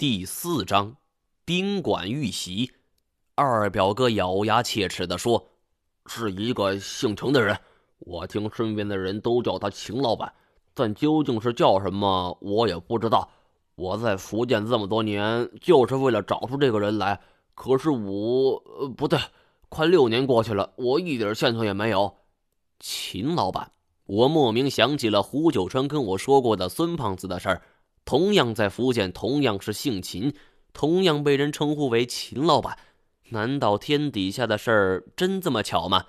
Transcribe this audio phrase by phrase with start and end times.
[0.00, 0.96] 第四章，
[1.44, 2.72] 宾馆遇袭。
[3.34, 5.50] 二表哥咬牙切齿地说
[6.08, 7.60] ：“是一个姓程的人，
[7.98, 10.32] 我听身边的人都叫他秦老板，
[10.72, 13.30] 但究竟是叫什么，我也不知道。
[13.74, 17.20] 我在福建这么多年，就是为了找出这个人来。
[17.54, 18.52] 可是我……
[18.80, 18.88] 呃……
[18.88, 19.20] 不对，
[19.68, 22.16] 快六年过去了，我一点线索也没有。”
[22.80, 23.72] 秦老板，
[24.06, 27.60] 我莫名想起了胡九川跟我说过的孙胖子的事儿。
[28.04, 30.34] 同样在福建，同样是姓秦，
[30.72, 32.76] 同样被人称呼为秦老板，
[33.30, 36.06] 难道天底下的事儿真这么巧吗？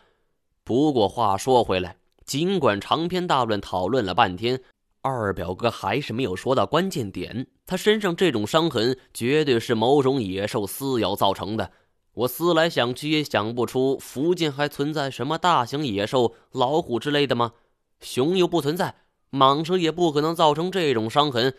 [0.63, 4.61] 不过话说回来，尽管长篇大论讨论了半天，
[5.01, 7.47] 二表哥还是没有说到关键点。
[7.65, 11.71] 他身上这种伤痕，绝对是某种野兽撕咬造成的。
[12.13, 17.53] 我思来想去，也想不出福建还存在什么大型野兽、老虎之类的吗？
[18.01, 18.95] 熊又不存在，
[19.31, 21.55] 蟒蛇也不可能造成这种伤痕。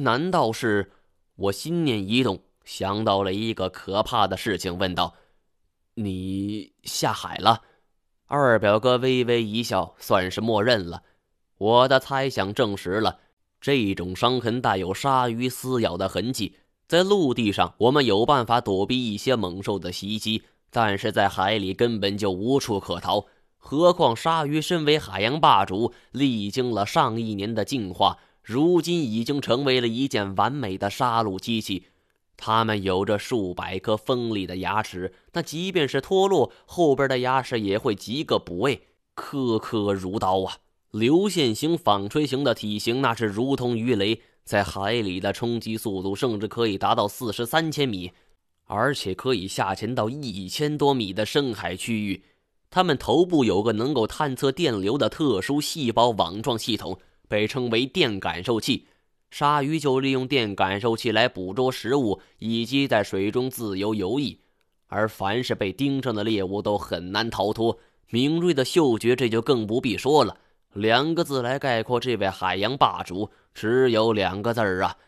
[0.00, 0.92] 难道是？
[1.36, 5.14] 我心念一动，想到了一个可怕的事情，问道
[5.94, 7.62] ：“你下海了？”
[8.28, 11.02] 二表哥微微一笑，算是默认了。
[11.58, 13.20] 我的猜想证实了，
[13.60, 16.56] 这种伤痕带有鲨鱼撕咬的痕迹。
[16.86, 23.26] 在陆地上，我们有办法躲避一些猛兽的袭击，但是在海里根本就无处可逃。
[23.56, 28.18] 何况鲨鱼身为海洋霸主，历经了上亿年的进化。
[28.42, 31.84] 如今已经成为了一件完美的杀戮机器，
[32.36, 38.82] 它们有着数百颗锋利的牙齿，那即便是脱落，后边的牙齿也会即个补位，
[39.14, 40.56] 颗颗如刀啊！
[40.90, 48.10] 流线型、纺锤型的体型，那是如同鱼雷，在海里的冲击速度甚至可以达到四十三千米，
[48.64, 52.24] 而且可以下潜到一千多米的深海区域。
[52.68, 56.98] 它们头部有个能够探测电流的特殊细胞网状系统。
[57.32, 58.86] 被称为电感受器，
[59.30, 64.36] 鲨鱼就利用电感受器来捕捉食物以及在水中自由游弋，
[64.86, 67.78] 而凡是被盯上的猎物都很难逃脱。
[68.10, 70.36] 敏锐的嗅觉这就更不必说了。
[70.74, 74.98] 两个字来概括这位海洋霸主，只有两个字儿啊：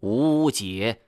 [0.00, 1.02] 无解。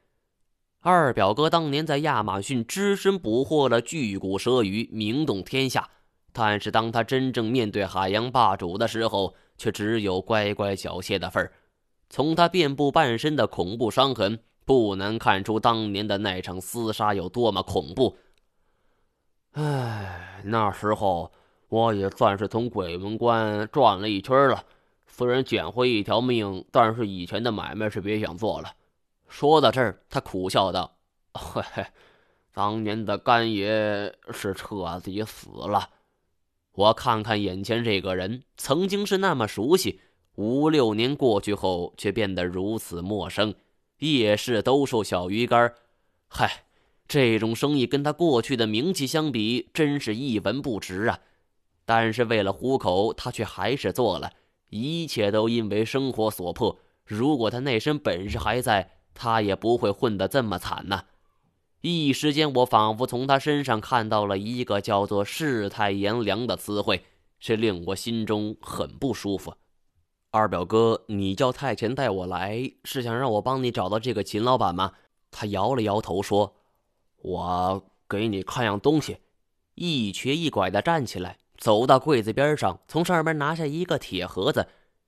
[0.82, 5.90] 二表哥当年在亚马逊只身捕获了巨骨蛇鱼，名动天下。
[6.32, 11.52] 但是当他真正面对海洋霸主的时候，却只有乖乖缴械的份儿。
[12.08, 18.16] 从他遍布半身的恐怖伤痕，不难看出当年的那场厮杀有多么恐怖。
[19.52, 21.30] 唉，那时候
[21.68, 24.64] 我也算是从鬼门关转了一圈了，
[25.06, 28.72] 虽然捡回一条命，但是以前的买卖是别想做了。
[29.28, 30.96] 说到这儿，他苦笑道
[31.34, 31.86] ：“嘿嘿，
[32.52, 35.88] 当年的干爷是彻底死了。”
[36.72, 40.00] 我看看眼前这个人，曾经是那么熟悉，
[40.36, 43.54] 五六年过去后却变得如此陌生。
[43.98, 45.74] 夜市兜售小鱼干，
[46.28, 46.64] 嗨，
[47.06, 51.18] 这种生意跟他过去的名气相比，真是一文不值啊！
[51.84, 54.32] 但是为了糊口，他却还是做了。
[54.68, 56.78] 一切都因为生活所迫。
[57.04, 61.04] 如果他那身本事还在，他也不会混得这么惨呐。
[61.82, 67.04] 一时间，我仿佛从他身上看到了一个叫做“世态炎凉”的词汇，
[67.38, 69.54] 这令我心中很不舒服。
[70.30, 74.92] 二表哥，你叫太前带我来，是想让我帮你找到这个秦老板吗？
[75.30, 76.54] 他摇了摇头说
[77.22, 79.16] ：“我给你看样东西。”
[79.74, 84.66] 一瘸一拐地站起来，走到柜子边上，从上面拿下一个铁盒子。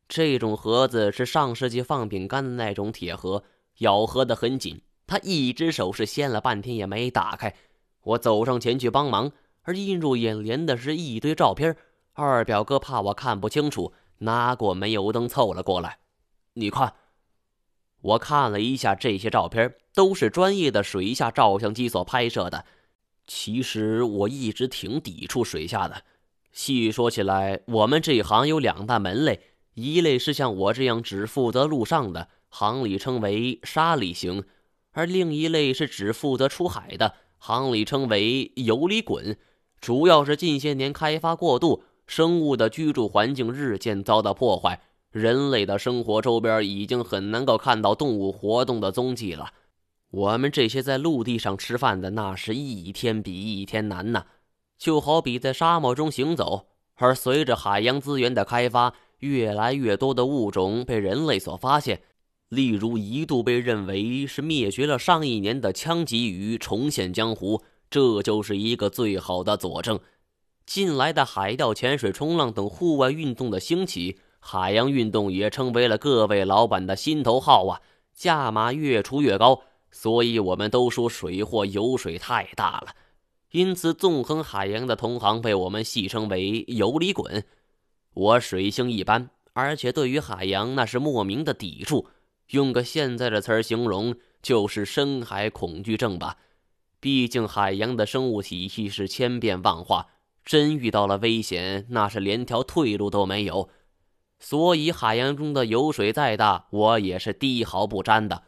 [0.09, 3.45] 这种盒子是上世纪放饼干的那种铁盒，
[3.79, 4.81] 咬合得很紧。
[5.07, 7.55] 他一只手是掀了半天也没打开，
[8.03, 9.33] 我走上前去帮忙，
[9.63, 11.77] 而映入眼帘的是一堆照片。
[12.15, 15.99] 二表哥怕我看不清楚，拿过煤油灯凑了过来。
[16.55, 16.95] 你看，
[18.01, 22.65] 我看了一下这些照片，都是专业的水下照相机所拍摄的。
[23.27, 26.05] 其实我一直挺抵触水下的。
[26.53, 29.41] 细说起来，我们这行有两大门类，
[29.75, 34.45] 一类是像我这样只负责陆上的，行里称为沙里行。
[34.93, 39.37] 而另一类是只负责出海的，行里称为游里滚，
[39.81, 44.81] 主要是近些年开发过度，生物的居住环境日渐遭到破坏，
[45.11, 49.53] 人类的生活周边已经很难够看到动物活动的踪迹了。
[50.11, 54.27] 我们这些在陆地上吃饭的，那是一天比一天难呐，
[54.79, 56.67] 就好比在沙漠中行走。
[56.97, 62.03] 而随着海洋资源的开发，越来越多的物种被人类所发现。
[62.53, 69.99] 例如，一度被认为是灭绝了上亿年的枪鲫鱼重现江湖，这就是一个最好的佐证。
[70.67, 77.81] 近来的海钓、潜水、冲浪等户外运动的兴起，海洋运动也成为了各位老板的心头好啊！
[78.13, 82.89] 价码越出越高，所以我们都说水货油水太大了。
[83.53, 87.47] 因此，纵横海洋的同行被我们戏称为“油里滚”。
[88.13, 92.07] 我水性一般，而且对于海洋那是莫名的抵触。
[92.53, 96.37] 用个现在的词儿形容，就是深海恐惧症吧。
[97.01, 100.09] 毕竟海洋的生物体系是千变万化，
[100.45, 103.71] 真遇到了危险，那是连条退路都没有。
[104.39, 108.43] 所以海洋中的油水再大，我也是滴毫不沾的。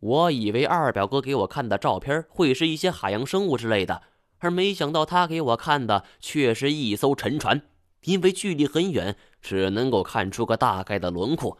[0.00, 4.02] 我以为二表哥给我看的照片会是一些海洋生物之类的，
[4.38, 7.60] 而没想到他给我看的却是一艘沉船。
[8.04, 11.58] 因为距离很远，只能够看出个大概的轮廓。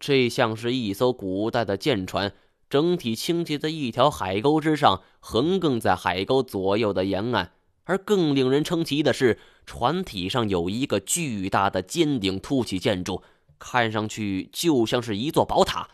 [0.00, 2.32] 这像是一艘古代的舰船，
[2.68, 7.52] 整体倾斜在一条海沟之上，横亘在海沟左右的沿岸。
[7.84, 13.22] 而更令人称奇的是，船体上有一个巨大的尖顶凸起建筑，
[13.58, 15.88] 看上去就像是一座宝塔。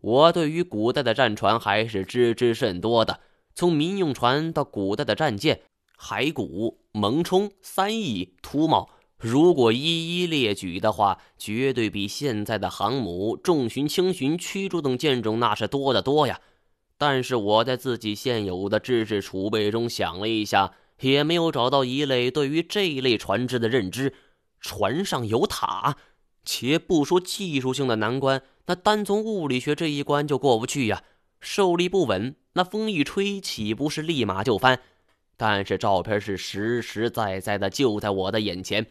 [0.00, 3.20] 我对于古代的战船还是知之甚多的，
[3.54, 5.60] 从民用船到古代的战舰、
[5.96, 8.88] 海鼓、蒙冲、三翼、秃帽，
[9.20, 16.40] 如果一一列举的话，绝对比现在的航母、重巡、轻巡、驱逐等舰种那是多得多呀。
[16.96, 24.14] 但是我在自己现有的知识储备中想了一下，也没有找到一类对于这一类船只的认知。
[24.60, 25.96] 船上有塔。
[26.42, 31.02] 且不说技术性的难关，那单从物理学这一关就过不去呀。
[31.38, 34.80] 受力不稳，那风一吹，岂不是立马就翻？
[35.36, 38.86] 但是照片是实实在在的，就在我的眼前，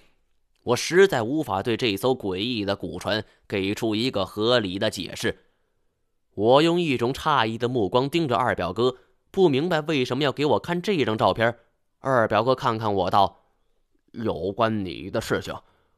[0.64, 5.46] 我实在无法对这艘诡异的古船给出一个合理的解释。
[6.36, 8.96] 我用一种诧异的目光盯着二表哥，
[9.32, 11.58] 不明白为什么要给我看这张照片。
[12.00, 13.42] 二表哥看看我道
[14.14, 15.54] ：“有关你的事情。”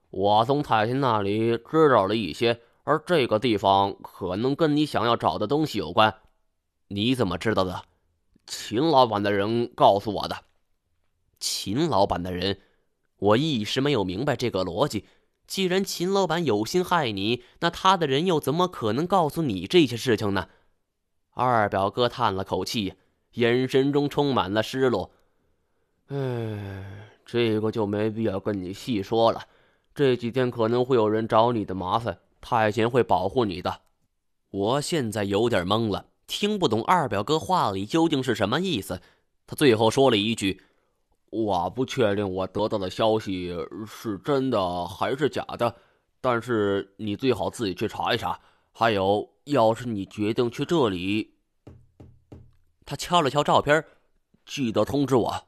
[0.09, 6.13] 我从太秦那里知道了一些，而这个地方可能跟你想要找的东西有关。
[6.87, 7.83] 你怎么知道的？
[8.45, 10.35] 秦老板的人告诉我的。
[11.39, 12.59] 秦老板的人，
[13.21, 15.06] 我一时没有明白这个逻辑。
[15.45, 20.47] 既然秦老板有心害你，那他的人又怎么可能告诉你这些事情呢？
[21.31, 22.94] 二表哥叹了口气，
[23.33, 25.12] 眼神中充满了失落。
[26.07, 29.45] 唉，这个就没必要跟你细说了。
[29.94, 33.81] 这几天可能会有人找你的麻烦，太监会保护你的。
[34.50, 39.01] 我现在有点懵了，听不懂二表哥话里究竟是什么意思。
[39.45, 40.62] 他最后说了一句
[41.31, 43.51] ：“我不确定我得到的消息
[43.88, 45.75] 是真的还是假的，
[46.22, 48.39] 但是你最好自己去查一查。
[48.72, 51.33] 还有，要是你决定去这里，
[52.86, 53.83] 他敲了敲照片，
[54.45, 55.44] 记得通知我。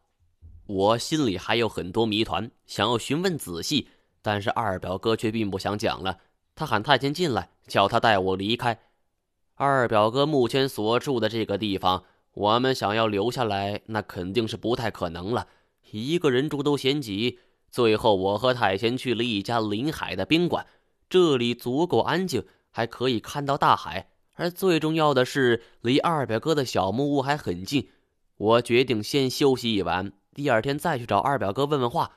[0.66, 3.90] 我心里还有很多谜团，想要询问仔细。”
[4.26, 6.18] 但是二表哥却并不想讲了，
[6.56, 8.80] 他喊太监进来，叫他带我离开。
[9.56, 15.46] 二表哥目前所住的这个地方，我们想要留下来，那肯定是不太可能了。
[15.94, 17.40] 一个人住都嫌挤。
[17.69, 20.66] 最后，我和太贤去了一家临海的宾馆，
[21.07, 27.90] 这里足够安静，还可以看到大海，而最重要的是，离二表哥的小木屋还很近。
[28.38, 32.12] 我决定先休息一晚，第二天再去找二表哥问问话。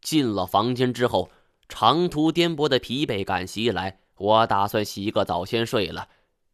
[0.00, 1.30] 进了房间之后，
[1.68, 6.08] 长途颠簸的疲惫感袭来，我打算洗个澡先睡了。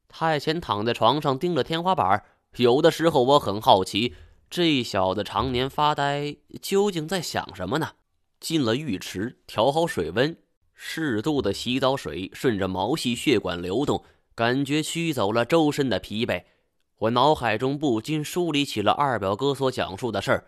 [0.08, 2.22] 太贤躺在床上盯着天花板，
[2.56, 4.15] 有的时候我很好奇，
[4.53, 7.93] 这小子常年发呆，究竟在想什么呢？
[8.39, 10.37] 进了浴池，调好水温，
[10.75, 14.05] 适度的洗澡水顺着毛细血管流动，
[14.35, 16.44] 感觉驱走了周身的疲惫。
[16.99, 20.44] 我脑海中不禁梳理起了二表哥所讲述的事儿。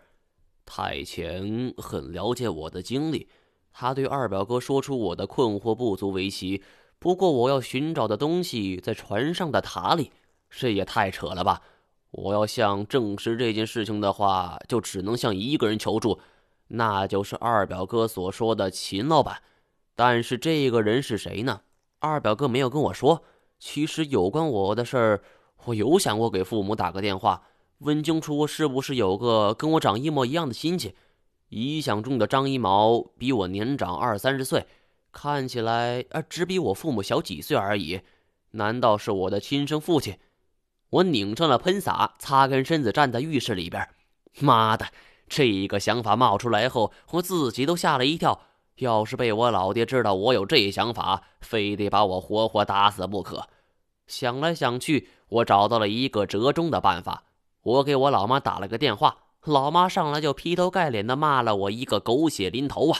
[0.67, 3.27] 太前很了解我的经历，
[3.73, 6.61] 他对二表哥说出我的困惑不足为奇。
[6.99, 10.11] 不过我要寻找的东西在船上的塔里，
[10.51, 11.63] 这也太扯了吧！
[12.11, 16.19] 我要想证实这件事情的话，就只能向一个人求助，
[16.67, 19.41] 那就是二表哥所说的秦老板。
[19.95, 21.61] 但是这个人是谁呢？
[21.99, 23.23] 二表哥没有跟我说。
[23.57, 25.21] 其实有关我的事儿，
[25.63, 27.41] 我有想过给父母打个电话。
[27.79, 30.93] 问清楚是不是有个跟我长一模一样的亲戚？
[31.49, 34.65] 臆想中的张一毛比我年长二三十岁，
[35.11, 38.01] 看起来啊只比我父母小几岁而已。
[38.51, 40.17] 难道是我的亲生父亲？
[40.89, 43.87] 我拧上了喷洒，擦干身子，站在浴室里边。
[44.39, 44.85] 妈的，
[45.27, 48.41] 这个想法冒出来后，我自己都吓了一跳。
[48.75, 53.47] 要是被我老爹知道我有这想法，非得把我活活打死不可。
[54.05, 57.23] 想来想去，我找到了一个折中的办法。
[57.63, 62.99] 我给我老妈打了个电话，老妈上来就劈头盖脸的骂了我一个狗血淋头啊！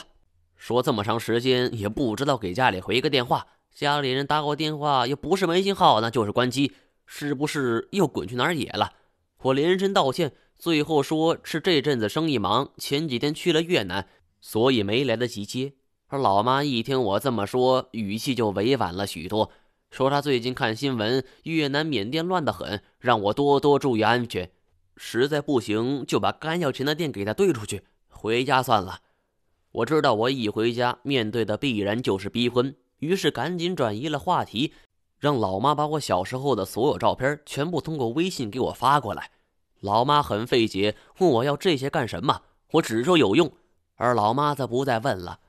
[0.56, 6.72] 说这么长时间也不知道给家里回个电话，家里人打我电话又不是没信号，那就是关机。
[7.06, 8.92] 是不是又滚去哪儿野了？
[9.42, 14.08] 我连声道歉，最后说是这阵子生意忙，前几天去了越南，
[14.40, 15.74] 所以没来得及接。
[16.08, 19.50] 而老妈一听我这么说，语气就委婉了许多，
[19.90, 24.50] 说她最近看新闻，越南、缅甸乱得很，让我多多注意安全。
[24.96, 29.00] 实在不行，就把干要钱的店给他兑出去，回家算了。
[29.72, 34.72] 我知道我一回家面对的必然就是逼婚，于是赶紧转移了话题。
[35.18, 39.30] 让老妈把我小时候的所有照片全部通过微信给我发过来。
[39.80, 42.42] 老妈很费解，问我要这些干什么？
[42.72, 43.50] 我只说有用。
[43.94, 45.40] 而老妈则不再问了。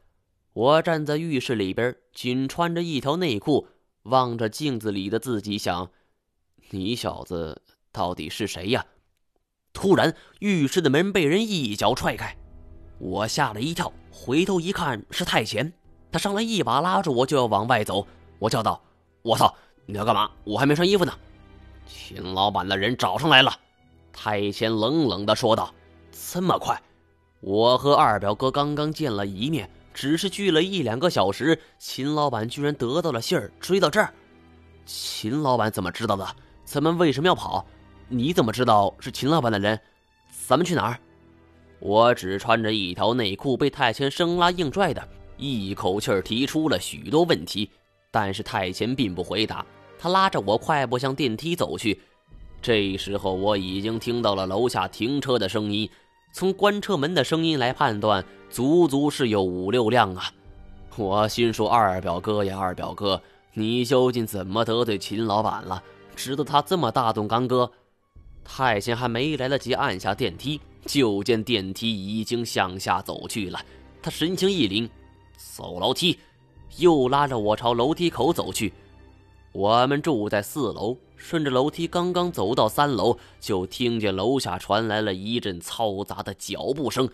[0.53, 3.67] 我站在浴室里边，仅穿着一条内裤，
[4.03, 5.89] 望着镜子里的自己，想：
[6.69, 8.85] 你小子到底是谁呀？
[9.73, 12.35] 突然，浴室的门被人一脚踹开，
[12.99, 15.73] 我吓了一跳，回头一看是太贤，
[16.11, 18.07] 他上来一把拉住我，就要往外走。
[18.39, 18.81] 我叫道。
[19.27, 19.53] 我操！
[19.85, 20.31] 你要干嘛？
[20.45, 21.11] 我还没穿衣服呢。
[21.85, 23.53] 秦老板的人找上来了。
[24.13, 25.73] 太谦冷冷地说道
[26.31, 26.81] ：“这么快？
[27.41, 34.13] 我和二表哥刚刚见了一面，只是聚了一两个小时，秦老板居然得到了信儿，追到这儿。
[34.85, 36.25] 秦老板怎么知道的？
[36.63, 37.65] 咱们为什么要跑？
[38.07, 39.77] 你怎么知道是秦老板的人？
[40.47, 40.97] 咱们去哪儿？”
[41.79, 45.05] 我只穿着一条内裤，被太谦生拉硬拽的，
[45.35, 47.69] 一口气儿提出了许多问题。
[48.19, 49.63] 但是太乾并不回答，
[49.99, 52.01] 他拉着我快步向电梯走去。
[52.59, 55.87] 这时候我已经听到了楼下停车的声音，
[56.33, 60.31] 从关车门的声音来判断，足足是有五六辆啊！
[60.95, 63.21] 我心说：“二表哥呀，二表哥，
[63.53, 65.83] 你究竟怎么得罪秦老板了，
[66.15, 67.71] 值得他这么大动干戈？”
[68.43, 73.63] 太监还没来得及按下电梯，就见电梯已经向下走去了。
[74.01, 74.89] 他神情一凛，
[75.37, 76.17] 走楼梯。
[76.77, 78.73] 又拉着我朝楼梯口走去。
[79.51, 87.09] 我们住在四楼，顺着楼梯刚刚走到三楼，就听见楼下传来了一阵嘈杂的脚步声。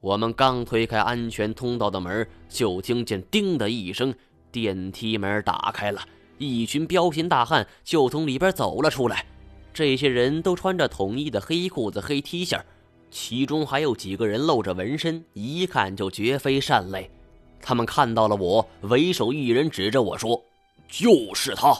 [0.00, 4.14] 我们刚推开安全通道的门，就听见“叮”的一声，
[4.50, 6.00] 电梯门打开了，
[6.38, 9.26] 一群彪形大汉就从里边走了出来。
[9.72, 12.60] 这些人都穿着统一的黑裤子、黑 T 恤，
[13.10, 17.08] 其中还有几个人露着纹身，一看就绝非善类。
[17.60, 20.42] 他们看到了我，为首一人指着我说
[20.88, 21.74] ：“就是他。”